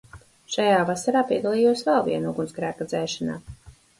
[0.53, 3.37] Šajā vasarā piedalījos vēl viena ugunsgrēka dzēšanā.